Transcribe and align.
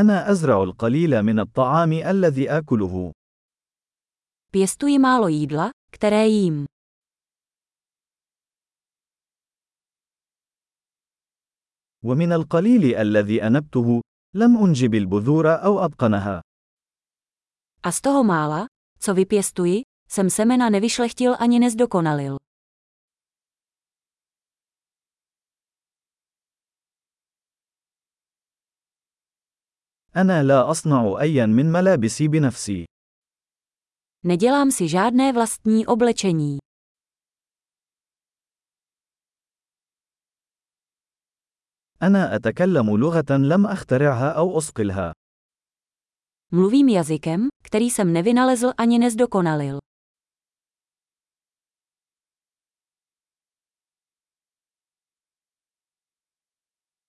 أنا 0.00 0.30
أزرع 0.30 0.62
القليل 0.62 1.22
من 1.22 1.40
الطعام 1.40 1.92
الذي 1.92 2.50
آكله. 2.50 3.12
Pěstuji 4.52 4.98
málo 4.98 5.28
jídla, 5.28 5.70
které 5.90 6.26
jím. 6.26 6.66
ومن 12.04 12.32
القليل 12.32 12.94
الذي 12.94 13.42
أنبته، 13.42 14.00
لم 14.34 14.56
أنجب 14.64 14.94
البذور 14.94 15.46
أو 15.64 15.86
أتقنها. 15.86 16.42
A 17.82 17.92
z 17.92 18.00
toho 18.00 18.24
mála, 18.24 18.66
co 18.98 19.14
vypěstuji, 19.14 19.82
jsem 20.08 20.30
semena 20.30 20.70
nevyšlechtil 20.70 21.36
ani 21.38 21.58
nezdokonalil. 21.58 22.36
أنا 30.15 30.43
لا 30.43 30.71
أصنع 30.71 31.17
أيا 31.21 31.45
من 31.45 31.71
ملابسي 31.71 32.27
بنفسي. 32.27 32.85
Nedělám 34.25 34.71
si 34.71 34.87
žádné 34.87 35.33
vlastní 35.33 35.85
oblečení. 35.85 36.57
أنا 42.03 42.35
أتكلم 42.35 42.97
لغة 42.97 43.31
لم 43.31 43.67
أخترعها 43.67 44.29
أو 44.31 44.57
أصقلها. 44.57 45.13
Mluvím 46.51 46.89
jazykem, 46.89 47.47
který 47.63 47.89
jsem 47.89 48.13
nevynalezl 48.13 48.71
ani 48.77 48.99
nezdokonalil. 48.99 49.77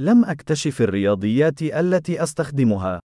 لم 0.00 0.24
أكتشف 0.24 0.80
الرياضيات 0.80 1.62
التي 1.62 2.22
أستخدمها. 2.22 3.00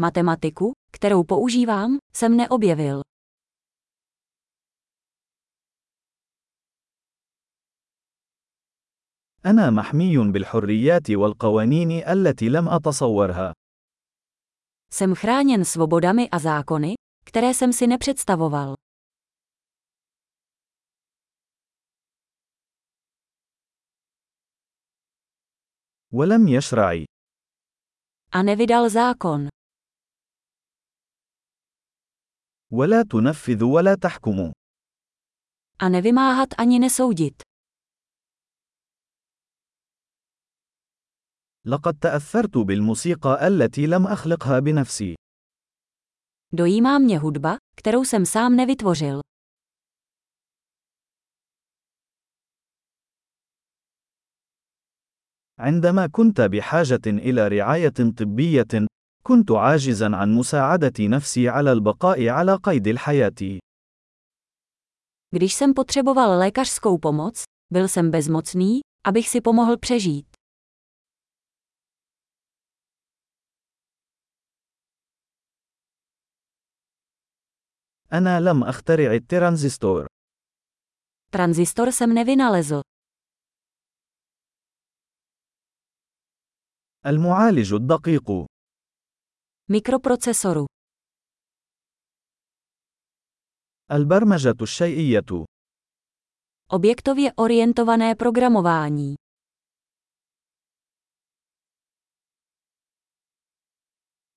Matematiku, 0.00 0.72
kterou 0.92 1.24
používám, 1.24 1.98
jsem 2.12 2.36
neobjevil. 2.36 3.02
أنا 9.46 9.70
محمي 9.70 10.32
بالحريات 10.32 11.10
والقوانين 11.10 11.90
التي 12.08 12.48
لم 12.48 12.68
أتصورها. 12.68 13.52
Jsem 14.92 15.14
chráněn 15.14 15.64
svobodami 15.64 16.30
a 16.30 16.38
zákony, 16.38 16.94
které 17.24 17.54
jsem 17.54 17.72
si 17.72 17.86
nepředstavoval. 17.86 18.74
ولم 26.12 26.48
يشرع. 26.48 27.04
A 28.34 28.42
nevydal 28.42 28.90
zákon. 28.90 29.48
ولا 32.72 33.02
تنفذ 33.02 33.64
ولا 33.64 33.94
تحكم. 33.94 34.52
A 35.82 35.88
nevymáhat 35.88 36.54
ani 36.58 36.78
nesoudit. 36.78 37.42
لقد 41.66 41.98
تأثرت 41.98 42.58
بالموسيقى 42.58 43.46
التي 43.46 43.86
لم 43.86 44.06
أخلقها 44.06 44.58
بنفسي. 44.58 45.14
Dojímá 46.52 46.98
mě 46.98 47.18
hudba, 47.18 47.56
kterou 47.76 48.04
jsem 48.04 48.26
sám 48.26 48.56
nevytvořil. 48.56 49.29
عندما 55.60 56.06
كنت 56.06 56.40
بحاجة 56.40 57.00
إلى 57.06 57.48
رعاية 57.48 58.12
طبية، 58.18 58.86
كنت 59.22 59.50
عاجزا 59.50 60.16
عن 60.16 60.32
مساعدة 60.34 60.92
نفسي 61.00 61.48
على 61.48 61.72
البقاء 61.72 62.28
على 62.28 62.54
قيد 62.54 62.86
الحياة. 62.88 63.58
Když 65.34 65.54
jsem 65.54 65.74
potřeboval 65.74 66.38
lékařskou 66.38 66.98
pomoc, 66.98 67.42
byl 67.72 67.88
jsem 67.88 68.10
bezmocný, 68.10 68.80
abych 69.06 69.28
si 69.28 69.40
pomohl 69.40 69.76
přežít. 69.76 70.26
أنا 78.12 78.40
لم 78.40 78.64
أخترع 78.64 79.14
الترانزستور. 79.14 80.06
Tranzistor 81.30 81.92
jsem 81.92 82.14
nevynalezl. 82.14 82.80
المعالج 87.05 87.73
الدقيق. 87.73 88.45
Mikroprocesoru. 89.71 90.65
البرمجة 93.91 94.55
الشيئية. 94.61 95.45
Objektově 96.71 97.33
orientované 97.33 98.15
programování. 98.15 99.15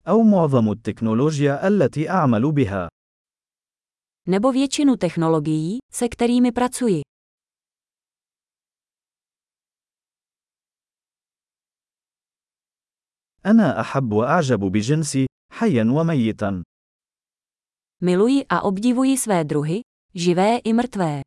أو 0.09 0.23
معظم 0.23 0.73
التكنولوجيا 0.73 1.69
التي 1.69 2.11
أعمل 2.11 2.53
بها. 2.53 2.89
Nebo 4.29 4.53
většinu 4.53 4.97
technologií, 4.97 5.79
se 5.93 6.09
kterými 6.09 6.53
pracuji. 6.53 7.01
أنا 13.47 13.81
أحب 13.81 14.13
وأعجب 14.13 14.61
بجنسي، 14.61 15.27
حيا 15.53 15.85
وميتا. 15.91 16.63
Miluji 18.01 18.45
a 18.49 18.61
obdivuji 18.63 19.19
své 19.19 19.45
druhy, 19.45 19.81
živé 20.15 20.59
i 20.65 20.73
mrtvé. 20.73 21.23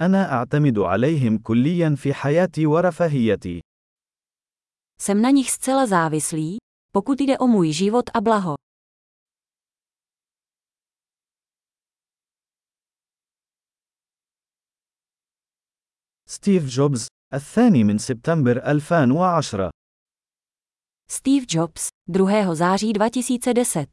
أنا 0.00 0.32
أعتمد 0.32 0.78
عليهم 0.78 1.38
كليا 1.38 1.94
في 1.96 2.14
حياتي 2.14 2.66
ورفاهيتي. 2.66 3.60
Jsem 4.98 5.22
na 5.22 5.30
nich 5.30 5.50
zcela 5.50 5.86
závislý, 5.86 6.56
pokud 6.92 7.20
jde 7.20 7.38
o 7.38 7.46
můj 7.46 7.72
život 7.72 8.10
a 8.14 8.20
blaho. 8.20 8.54
ستيف 16.31 16.65
جوبز، 16.65 17.07
الثاني 17.33 17.83
من 17.83 17.97
سبتمبر 17.97 18.57
2010 18.57 19.69
Steve 21.11 21.45
Jobs, 21.55 21.87
2. 22.09 22.55
září 22.55 22.93
2010 22.93 23.85